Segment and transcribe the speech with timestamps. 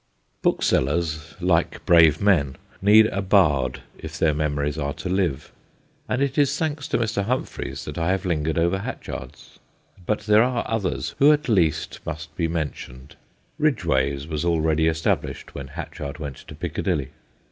[0.41, 5.51] Booksellers, like brave men, need a bard if their memories are to live,
[6.09, 7.23] and it is thanks to Mr.
[7.25, 9.59] Humphreys that I have lingered over Hatchard's.
[10.07, 13.15] But there are others who at least must be mentioned.
[13.61, 17.09] Bidg way's was already established when Hatchard went to Piccadilly.